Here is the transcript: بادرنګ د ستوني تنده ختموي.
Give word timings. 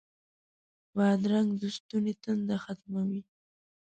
بادرنګ 0.95 1.49
د 1.61 1.63
ستوني 1.77 2.13
تنده 2.23 2.55
ختموي. 2.63 3.21